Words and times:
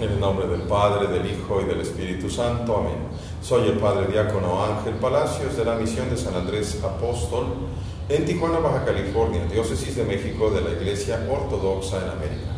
En 0.00 0.12
el 0.12 0.18
nombre 0.18 0.46
del 0.46 0.62
Padre, 0.62 1.08
del 1.08 1.30
Hijo 1.30 1.60
y 1.60 1.64
del 1.66 1.82
Espíritu 1.82 2.30
Santo. 2.30 2.74
Amén. 2.74 2.96
Soy 3.42 3.68
el 3.68 3.76
Padre 3.76 4.10
Diácono 4.10 4.64
Ángel 4.64 4.94
Palacios 4.94 5.58
de 5.58 5.64
la 5.66 5.74
Misión 5.74 6.08
de 6.08 6.16
San 6.16 6.34
Andrés 6.34 6.82
Apóstol 6.82 7.48
en 8.08 8.24
Tijuana, 8.24 8.60
Baja 8.60 8.86
California, 8.86 9.44
Diócesis 9.52 9.96
de 9.96 10.04
México 10.04 10.50
de 10.52 10.62
la 10.62 10.70
Iglesia 10.70 11.20
Ortodoxa 11.30 11.98
en 11.98 12.10
América. 12.12 12.50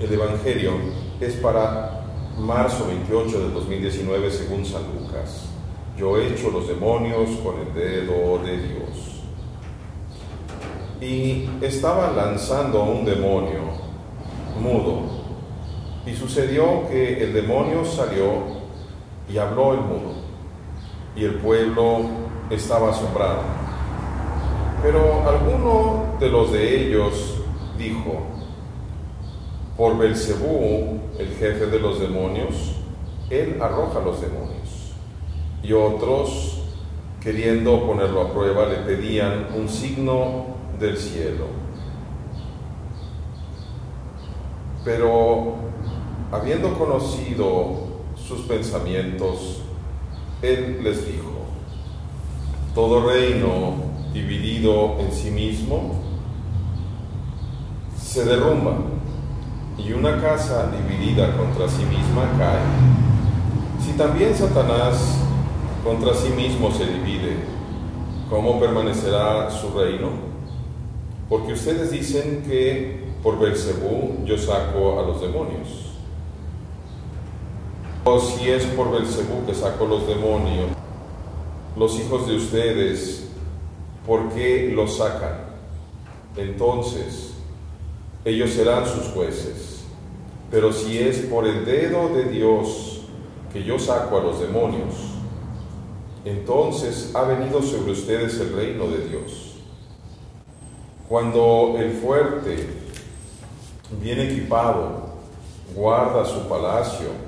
El 0.00 0.14
Evangelio 0.14 0.72
es 1.20 1.34
para 1.34 2.06
marzo 2.38 2.86
28 2.86 3.38
de 3.38 3.50
2019 3.50 4.30
según 4.30 4.64
San 4.64 4.84
Lucas. 4.98 5.42
Yo 5.98 6.16
he 6.16 6.28
hecho 6.28 6.50
los 6.50 6.68
demonios 6.68 7.28
con 7.44 7.56
el 7.58 7.74
dedo 7.74 8.38
de 8.42 8.56
Dios. 8.56 9.22
Y 11.02 11.50
estaba 11.60 12.12
lanzando 12.12 12.80
a 12.80 12.84
un 12.84 13.04
demonio 13.04 13.60
mudo 14.58 15.17
y 16.08 16.14
sucedió 16.14 16.88
que 16.88 17.22
el 17.22 17.34
demonio 17.34 17.84
salió 17.84 18.58
y 19.28 19.36
habló 19.36 19.74
el 19.74 19.80
mudo, 19.80 20.14
y 21.14 21.24
el 21.24 21.34
pueblo 21.34 22.00
estaba 22.48 22.90
asombrado. 22.90 23.42
Pero 24.82 25.28
alguno 25.28 26.16
de 26.18 26.30
los 26.30 26.52
de 26.52 26.86
ellos 26.86 27.42
dijo, 27.76 28.22
por 29.76 29.98
Belcebú, 29.98 30.98
el 31.18 31.28
jefe 31.38 31.66
de 31.66 31.78
los 31.78 32.00
demonios, 32.00 32.76
él 33.28 33.58
arroja 33.60 34.00
los 34.00 34.20
demonios. 34.20 34.94
Y 35.62 35.74
otros, 35.74 36.62
queriendo 37.20 37.86
ponerlo 37.86 38.22
a 38.22 38.32
prueba, 38.32 38.64
le 38.66 38.76
pedían 38.76 39.48
un 39.54 39.68
signo 39.68 40.46
del 40.78 40.96
cielo. 40.96 41.46
Pero 44.84 45.68
habiendo 46.30 46.78
conocido 46.78 47.88
sus 48.16 48.40
pensamientos, 48.42 49.62
él 50.42 50.80
les 50.82 51.06
dijo, 51.06 51.30
todo 52.74 53.08
reino 53.08 53.74
dividido 54.12 54.98
en 55.00 55.12
sí 55.12 55.30
mismo 55.30 55.94
se 58.00 58.24
derrumba 58.24 58.76
y 59.76 59.92
una 59.92 60.20
casa 60.20 60.70
dividida 60.70 61.36
contra 61.36 61.68
sí 61.68 61.84
misma 61.84 62.28
cae. 62.38 62.60
Si 63.84 63.92
también 63.92 64.34
Satanás 64.34 65.18
contra 65.84 66.14
sí 66.14 66.30
mismo 66.30 66.70
se 66.70 66.86
divide, 66.86 67.36
¿cómo 68.28 68.60
permanecerá 68.60 69.50
su 69.50 69.70
reino? 69.70 70.10
Porque 71.28 71.52
ustedes 71.52 71.90
dicen 71.90 72.42
que 72.46 73.08
por 73.22 73.38
Belcebú 73.38 74.24
yo 74.24 74.36
saco 74.38 75.00
a 75.00 75.02
los 75.02 75.20
demonios. 75.20 75.87
O 78.10 78.18
si 78.18 78.48
es 78.48 78.64
por 78.64 78.90
Belcebú 78.90 79.44
que 79.44 79.54
saco 79.54 79.84
los 79.84 80.06
demonios, 80.06 80.70
los 81.76 82.00
hijos 82.00 82.26
de 82.26 82.36
ustedes, 82.36 83.28
¿por 84.06 84.30
qué 84.30 84.72
los 84.74 84.96
sacan? 84.96 85.44
Entonces, 86.34 87.34
ellos 88.24 88.48
serán 88.48 88.86
sus 88.86 89.08
jueces. 89.08 89.84
Pero 90.50 90.72
si 90.72 90.96
es 90.98 91.18
por 91.18 91.46
el 91.46 91.66
dedo 91.66 92.08
de 92.08 92.24
Dios 92.24 93.02
que 93.52 93.62
yo 93.62 93.78
saco 93.78 94.16
a 94.16 94.22
los 94.22 94.40
demonios, 94.40 94.94
entonces 96.24 97.14
ha 97.14 97.24
venido 97.24 97.60
sobre 97.60 97.92
ustedes 97.92 98.40
el 98.40 98.54
reino 98.56 98.86
de 98.86 99.06
Dios. 99.06 99.56
Cuando 101.10 101.74
el 101.76 101.92
fuerte, 101.92 102.68
bien 104.00 104.18
equipado, 104.18 105.10
guarda 105.74 106.24
su 106.24 106.48
palacio, 106.48 107.27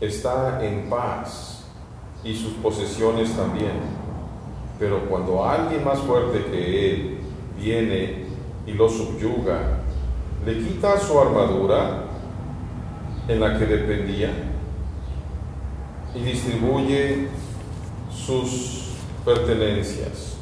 está 0.00 0.64
en 0.64 0.88
paz 0.88 1.64
y 2.24 2.34
sus 2.34 2.54
posesiones 2.54 3.36
también. 3.36 3.72
Pero 4.78 5.06
cuando 5.08 5.44
alguien 5.44 5.84
más 5.84 5.98
fuerte 5.98 6.44
que 6.50 6.90
él 6.90 7.18
viene 7.58 8.24
y 8.66 8.72
lo 8.72 8.88
subyuga, 8.88 9.80
le 10.44 10.58
quita 10.58 10.98
su 10.98 11.18
armadura 11.20 12.04
en 13.28 13.40
la 13.40 13.58
que 13.58 13.66
dependía 13.66 14.30
y 16.14 16.20
distribuye 16.20 17.28
sus 18.10 18.94
pertenencias. 19.24 20.36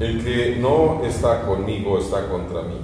El 0.00 0.24
que 0.24 0.56
no 0.56 1.04
está 1.04 1.46
conmigo 1.46 1.98
está 1.98 2.28
contra 2.28 2.62
mí, 2.62 2.80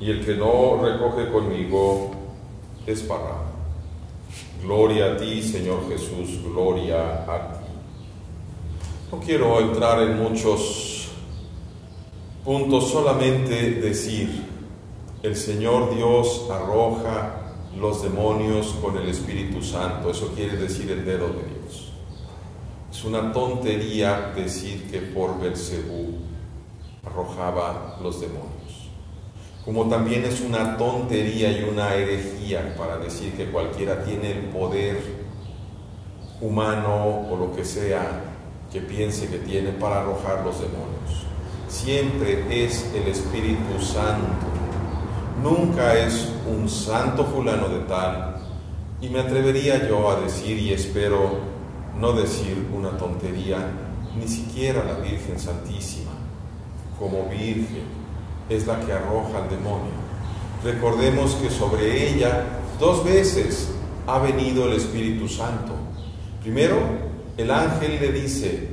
y 0.00 0.10
el 0.10 0.24
que 0.24 0.34
no 0.36 0.80
recoge 0.82 1.30
conmigo 1.30 2.12
es 2.86 3.02
para 3.02 3.49
Gloria 4.62 5.12
a 5.12 5.16
ti, 5.16 5.42
Señor 5.42 5.88
Jesús, 5.88 6.42
gloria 6.44 7.24
a 7.24 7.52
ti. 7.52 7.64
No 9.10 9.18
quiero 9.18 9.58
entrar 9.60 10.02
en 10.02 10.22
muchos 10.22 11.08
puntos, 12.44 12.90
solamente 12.90 13.80
decir, 13.80 14.44
el 15.22 15.34
Señor 15.34 15.94
Dios 15.94 16.46
arroja 16.50 17.54
los 17.78 18.02
demonios 18.02 18.74
con 18.82 18.98
el 18.98 19.08
Espíritu 19.08 19.62
Santo, 19.62 20.10
eso 20.10 20.32
quiere 20.34 20.56
decir 20.56 20.90
el 20.90 21.04
dedo 21.04 21.28
de 21.28 21.42
Dios. 21.42 21.92
Es 22.90 23.04
una 23.04 23.32
tontería 23.32 24.32
decir 24.36 24.90
que 24.90 24.98
por 25.00 25.40
Belcebú 25.40 26.18
arrojaba 27.02 27.98
los 28.02 28.20
demonios 28.20 28.89
como 29.64 29.88
también 29.88 30.24
es 30.24 30.40
una 30.40 30.76
tontería 30.76 31.52
y 31.52 31.64
una 31.64 31.94
herejía 31.94 32.74
para 32.76 32.96
decir 32.98 33.32
que 33.34 33.50
cualquiera 33.50 34.02
tiene 34.02 34.32
el 34.32 34.44
poder 34.46 35.00
humano 36.40 37.26
o 37.30 37.36
lo 37.36 37.54
que 37.54 37.64
sea 37.64 38.22
que 38.72 38.80
piense 38.80 39.28
que 39.28 39.38
tiene 39.38 39.72
para 39.72 40.00
arrojar 40.00 40.44
los 40.44 40.60
demonios. 40.60 41.26
Siempre 41.68 42.64
es 42.64 42.90
el 42.94 43.08
Espíritu 43.08 43.80
Santo. 43.80 44.46
Nunca 45.42 45.94
es 45.94 46.28
un 46.50 46.68
santo 46.68 47.24
fulano 47.24 47.68
de 47.68 47.80
tal. 47.80 48.36
Y 49.00 49.08
me 49.08 49.20
atrevería 49.20 49.88
yo 49.88 50.10
a 50.10 50.20
decir, 50.20 50.58
y 50.58 50.72
espero 50.72 51.38
no 51.98 52.12
decir 52.12 52.66
una 52.74 52.96
tontería, 52.96 53.58
ni 54.18 54.26
siquiera 54.26 54.84
la 54.84 54.94
Virgen 54.94 55.38
Santísima 55.38 56.10
como 56.98 57.28
Virgen 57.28 57.99
es 58.50 58.66
la 58.66 58.80
que 58.80 58.92
arroja 58.92 59.38
al 59.38 59.48
demonio. 59.48 59.92
Recordemos 60.62 61.34
que 61.36 61.48
sobre 61.48 62.10
ella 62.10 62.44
dos 62.78 63.04
veces 63.04 63.70
ha 64.06 64.18
venido 64.18 64.66
el 64.66 64.74
Espíritu 64.74 65.28
Santo. 65.28 65.72
Primero, 66.42 66.76
el 67.36 67.50
ángel 67.50 67.98
le 68.00 68.12
dice, 68.12 68.68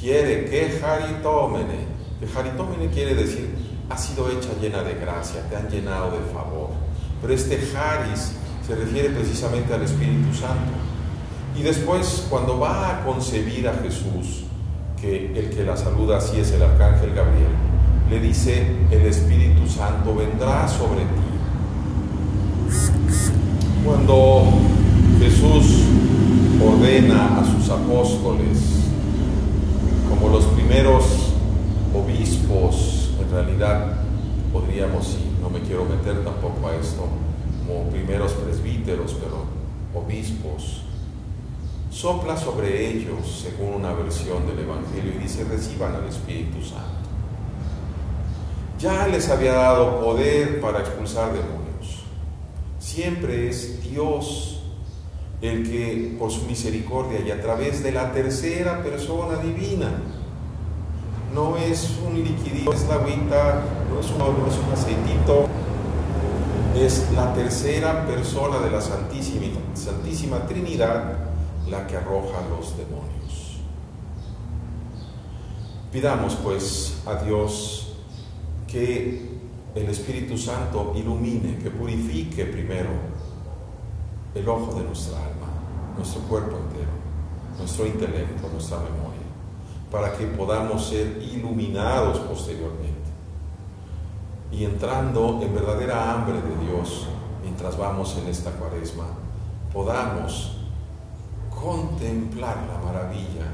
quiere 0.00 0.44
que 0.44 0.80
haritómene. 0.84 1.92
Que 2.20 2.38
haritómene 2.38 2.88
quiere 2.90 3.14
decir, 3.14 3.50
ha 3.88 3.96
sido 3.96 4.30
hecha 4.30 4.50
llena 4.60 4.82
de 4.82 4.94
gracia, 4.94 5.48
te 5.48 5.56
han 5.56 5.68
llenado 5.68 6.10
de 6.10 6.32
favor. 6.32 6.70
Pero 7.20 7.34
este 7.34 7.58
haris 7.76 8.32
se 8.66 8.74
refiere 8.74 9.10
precisamente 9.10 9.72
al 9.72 9.82
Espíritu 9.82 10.32
Santo. 10.34 10.72
Y 11.56 11.62
después, 11.62 12.26
cuando 12.30 12.58
va 12.58 12.90
a 12.90 13.04
concebir 13.04 13.68
a 13.68 13.74
Jesús, 13.74 14.44
que 15.00 15.32
el 15.36 15.50
que 15.50 15.64
la 15.64 15.76
saluda 15.76 16.18
así 16.18 16.38
es 16.38 16.52
el 16.52 16.62
arcángel 16.62 17.12
Gabriel, 17.14 17.71
le 18.12 18.20
dice, 18.20 18.66
el 18.90 19.06
Espíritu 19.06 19.66
Santo 19.66 20.14
vendrá 20.14 20.68
sobre 20.68 21.00
ti. 21.00 21.32
Cuando 23.82 24.44
Jesús 25.18 25.84
ordena 26.62 27.40
a 27.40 27.44
sus 27.44 27.70
apóstoles, 27.70 28.58
como 30.10 30.28
los 30.28 30.44
primeros 30.44 31.04
obispos, 31.94 33.12
en 33.18 33.30
realidad 33.30 33.94
podríamos, 34.52 35.16
y 35.16 35.40
no 35.40 35.48
me 35.48 35.60
quiero 35.60 35.86
meter 35.86 36.22
tampoco 36.22 36.68
a 36.68 36.76
esto, 36.76 37.08
como 37.66 37.88
primeros 37.88 38.32
presbíteros, 38.32 39.14
pero 39.14 39.46
obispos, 39.94 40.82
sopla 41.90 42.36
sobre 42.36 42.90
ellos, 42.90 43.42
según 43.42 43.72
una 43.76 43.94
versión 43.94 44.46
del 44.46 44.58
Evangelio, 44.58 45.14
y 45.16 45.22
dice, 45.22 45.44
reciban 45.44 45.94
al 45.94 46.06
Espíritu 46.08 46.60
Santo 46.62 47.02
ya 48.82 49.06
les 49.06 49.28
había 49.28 49.52
dado 49.52 50.00
poder 50.00 50.60
para 50.60 50.80
expulsar 50.80 51.32
demonios. 51.32 52.02
Siempre 52.80 53.48
es 53.48 53.80
Dios 53.80 54.60
el 55.40 55.62
que 55.70 56.16
por 56.18 56.32
su 56.32 56.42
misericordia 56.46 57.20
y 57.20 57.30
a 57.30 57.40
través 57.40 57.82
de 57.84 57.92
la 57.92 58.12
tercera 58.12 58.82
persona 58.82 59.36
divina, 59.38 59.88
no 61.32 61.56
es 61.56 61.96
un 62.04 62.22
liquidito, 62.24 62.72
es 62.72 62.86
la 62.88 62.94
agüita, 62.96 63.62
no 63.88 64.00
es 64.00 64.10
un, 64.10 64.18
no 64.18 64.46
es 64.48 64.58
un 64.58 64.72
aceitito, 64.72 65.46
es 66.76 67.12
la 67.14 67.32
tercera 67.34 68.04
persona 68.04 68.58
de 68.58 68.70
la 68.70 68.80
Santísima, 68.80 69.46
Santísima 69.74 70.44
Trinidad 70.46 71.18
la 71.68 71.86
que 71.86 71.96
arroja 71.96 72.40
los 72.50 72.76
demonios. 72.76 73.60
Pidamos 75.92 76.34
pues 76.42 77.00
a 77.06 77.22
Dios 77.22 77.91
que 78.72 79.20
el 79.74 79.88
Espíritu 79.90 80.38
Santo 80.38 80.94
ilumine, 80.96 81.58
que 81.58 81.70
purifique 81.70 82.46
primero 82.46 82.88
el 84.34 84.48
ojo 84.48 84.74
de 84.78 84.84
nuestra 84.84 85.18
alma, 85.18 85.48
nuestro 85.96 86.22
cuerpo 86.22 86.56
entero, 86.56 86.90
nuestro 87.58 87.86
intelecto, 87.86 88.48
nuestra 88.48 88.78
memoria, 88.78 89.20
para 89.90 90.16
que 90.16 90.24
podamos 90.26 90.86
ser 90.86 91.22
iluminados 91.22 92.18
posteriormente. 92.20 93.10
Y 94.50 94.64
entrando 94.64 95.40
en 95.42 95.54
verdadera 95.54 96.12
hambre 96.12 96.40
de 96.40 96.66
Dios 96.66 97.08
mientras 97.42 97.76
vamos 97.76 98.16
en 98.22 98.28
esta 98.28 98.52
cuaresma, 98.52 99.04
podamos 99.72 100.56
contemplar 101.50 102.56
la 102.68 102.78
maravilla 102.86 103.52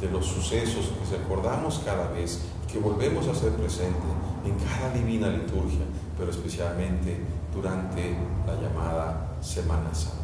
de 0.00 0.08
los 0.08 0.26
sucesos 0.26 0.86
que 0.86 1.16
recordamos 1.16 1.80
cada 1.84 2.08
vez, 2.08 2.42
que 2.72 2.78
volvemos 2.78 3.28
a 3.28 3.34
ser 3.34 3.52
presente 3.52 4.08
en 4.46 4.54
cada 4.64 4.92
divina 4.94 5.28
liturgia, 5.28 5.84
pero 6.16 6.30
especialmente 6.30 7.18
durante 7.52 8.16
la 8.46 8.54
llamada 8.54 9.36
Semana 9.42 9.94
Santa. 9.94 10.21